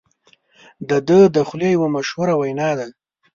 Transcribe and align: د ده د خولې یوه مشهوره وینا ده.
د 0.89 0.91
ده 1.07 1.19
د 1.35 1.37
خولې 1.47 1.69
یوه 1.75 1.87
مشهوره 1.95 2.33
وینا 2.41 2.69
ده. 2.79 2.87